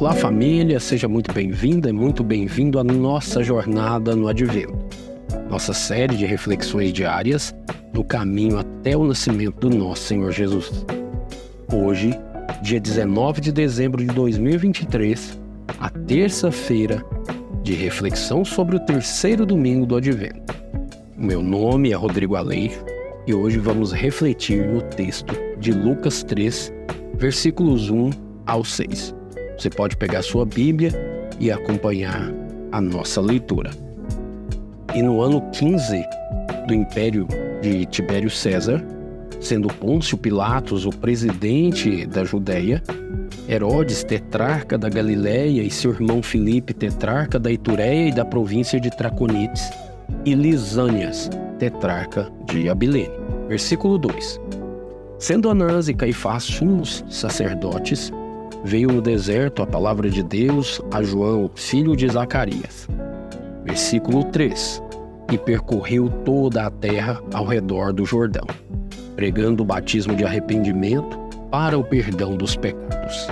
[0.00, 4.76] Olá, família, seja muito bem-vinda e muito bem-vindo à nossa jornada no Advento,
[5.48, 7.54] nossa série de reflexões diárias
[7.92, 10.86] no caminho até o nascimento do nosso Senhor Jesus.
[11.72, 12.18] Hoje,
[12.62, 15.38] dia 19 de dezembro de 2023,
[15.78, 17.04] a terça-feira
[17.62, 20.54] de reflexão sobre o terceiro domingo do Advento.
[21.16, 22.84] O meu nome é Rodrigo Aleixo
[23.26, 26.72] e hoje vamos refletir no texto de Lucas 3,
[27.14, 28.10] versículos 1
[28.46, 29.14] ao 6.
[29.58, 30.90] Você pode pegar sua Bíblia
[31.38, 32.32] e acompanhar
[32.72, 33.70] a nossa leitura.
[34.94, 36.02] E no ano 15
[36.66, 37.28] do Império
[37.60, 38.82] de Tibério César,
[39.38, 42.82] sendo Pôncio Pilatos o presidente da Judéia,
[43.50, 48.96] Herodes, tetrarca da Galiléia, e seu irmão Filipe, tetrarca da Itureia e da província de
[48.96, 49.72] Traconites,
[50.24, 53.10] e Lisânias, tetrarca de Abilene.
[53.48, 54.40] Versículo 2.
[55.18, 58.12] Sendo Anás e Caifás sumos sacerdotes,
[58.62, 62.86] veio no deserto a palavra de Deus a João, filho de Zacarias.
[63.64, 64.80] Versículo 3:
[65.32, 68.46] E percorreu toda a terra ao redor do Jordão,
[69.16, 71.19] pregando o batismo de arrependimento
[71.50, 73.26] para o perdão dos pecados.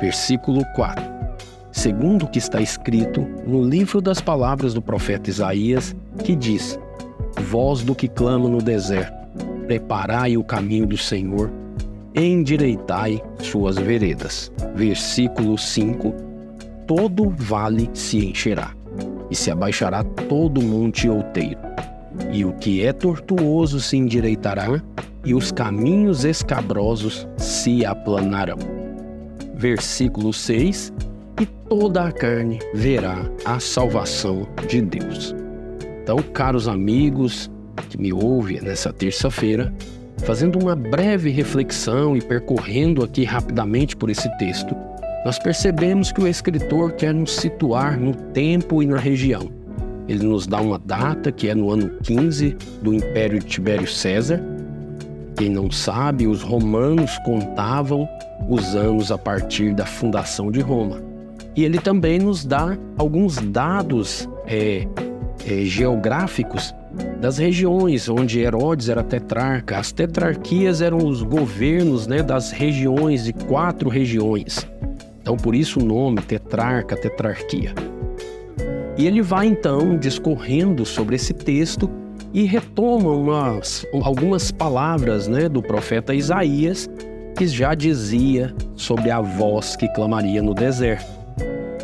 [0.00, 1.18] Versículo 4
[1.78, 6.78] segundo o que está escrito no livro das palavras do profeta Isaías, que diz:
[7.42, 9.14] Voz do que clama no deserto,
[9.66, 11.50] preparai o caminho do Senhor,
[12.14, 14.50] endireitai suas veredas.
[14.74, 16.12] Versículo 5:
[16.86, 18.74] Todo vale se encherá,
[19.30, 21.60] e se abaixará todo monte outeiro.
[22.32, 24.82] E o que é tortuoso se endireitará,
[25.28, 28.58] e os caminhos escabrosos se aplanarão.
[29.54, 30.92] Versículo 6:
[31.40, 35.34] E toda a carne verá a salvação de Deus.
[36.02, 37.50] Então, caros amigos
[37.88, 39.72] que me ouvem nessa terça-feira,
[40.24, 44.76] Fazendo uma breve reflexão e percorrendo aqui rapidamente por esse texto,
[45.24, 49.50] nós percebemos que o escritor quer nos situar no tempo e na região.
[50.06, 54.42] Ele nos dá uma data que é no ano 15 do Império de Tibério César.
[55.38, 58.08] Quem não sabe, os romanos contavam
[58.48, 61.00] os anos a partir da fundação de Roma.
[61.54, 64.84] E ele também nos dá alguns dados é,
[65.46, 66.74] é, geográficos
[67.20, 69.78] das regiões onde Herodes era tetrarca.
[69.78, 74.68] As tetrarquias eram os governos né, das regiões, de quatro regiões.
[75.22, 77.72] Então, por isso o nome tetrarca, tetrarquia.
[78.96, 81.88] E ele vai então discorrendo sobre esse texto
[82.32, 86.88] e retoma umas, algumas palavras né, do profeta Isaías,
[87.36, 91.06] que já dizia sobre a voz que clamaria no deserto.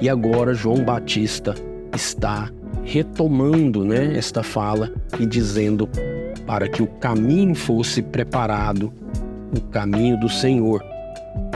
[0.00, 1.54] E agora João Batista
[1.94, 2.50] está
[2.82, 5.88] retomando né, esta fala e dizendo
[6.46, 8.92] para que o caminho fosse preparado,
[9.56, 10.84] o caminho do Senhor,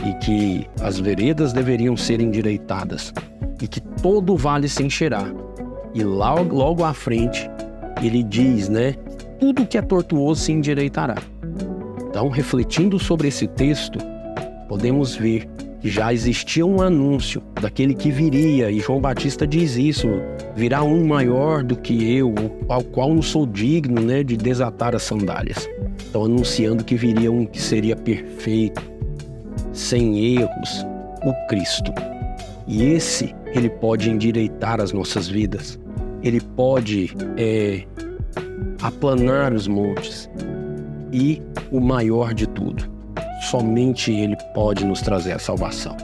[0.08, 3.12] e que as veredas deveriam ser endireitadas,
[3.60, 5.24] e que todo o vale se encherá.
[5.94, 7.50] E logo, logo à frente,
[8.02, 8.94] ele diz, né?
[9.38, 11.16] Tudo que é tortuoso se endireitará.
[12.08, 13.98] Então, refletindo sobre esse texto,
[14.68, 15.48] podemos ver
[15.80, 20.08] que já existia um anúncio daquele que viria, e João Batista diz isso:
[20.56, 22.34] virá um maior do que eu,
[22.68, 25.68] ao qual não sou digno né, de desatar as sandálias.
[26.08, 28.82] Então, anunciando que viria um que seria perfeito,
[29.72, 30.86] sem erros,
[31.24, 31.92] o Cristo.
[32.66, 35.78] E esse, ele pode endireitar as nossas vidas,
[36.22, 37.84] ele pode é,
[38.82, 40.28] aplanar os montes,
[41.12, 42.98] e o maior de tudo
[43.40, 45.96] somente Ele pode nos trazer a salvação.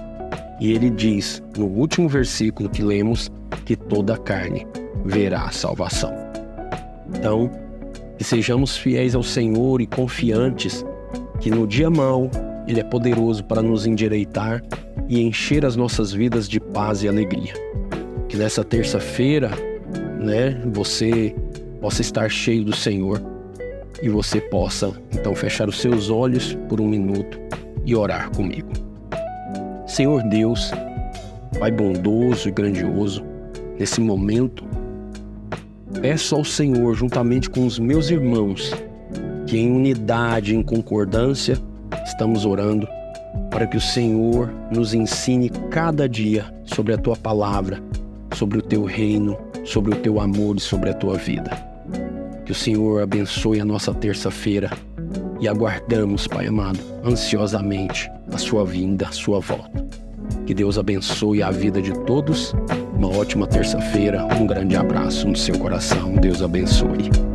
[0.61, 3.31] E ele diz no último versículo que lemos
[3.65, 4.67] que toda carne
[5.05, 6.13] verá a salvação.
[7.09, 7.51] Então,
[8.17, 10.85] que sejamos fiéis ao Senhor e confiantes
[11.41, 12.31] que no dia mau
[12.67, 14.63] Ele é poderoso para nos endireitar
[15.09, 17.53] e encher as nossas vidas de paz e alegria.
[18.29, 19.51] Que nessa terça-feira,
[20.25, 21.35] né, você
[21.81, 23.21] possa estar cheio do Senhor
[24.03, 27.39] e você possa então fechar os seus olhos por um minuto
[27.85, 28.71] e orar comigo.
[29.87, 30.73] Senhor Deus,
[31.59, 33.25] Pai bondoso e grandioso,
[33.79, 34.65] nesse momento,
[36.01, 38.73] peço ao Senhor, juntamente com os meus irmãos,
[39.47, 41.57] que em unidade, em concordância,
[42.05, 42.89] estamos orando
[43.51, 47.81] para que o Senhor nos ensine cada dia sobre a tua palavra,
[48.35, 51.51] sobre o teu reino, sobre o teu amor e sobre a tua vida.
[52.45, 54.71] Que o Senhor abençoe a nossa terça-feira
[55.41, 59.85] e aguardamos, Pai amado, ansiosamente a sua vinda, a sua volta.
[60.47, 62.55] Que Deus abençoe a vida de todos
[62.97, 66.15] Uma ótima terça-feira, um grande abraço no seu coração.
[66.15, 67.34] Deus abençoe.